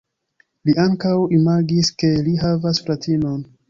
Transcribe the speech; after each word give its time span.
Li 0.69 0.75
ankaŭ 0.85 1.13
imagis 1.41 1.95
ke 2.05 2.13
li 2.29 2.37
havas 2.49 2.85
fratinon. 2.89 3.43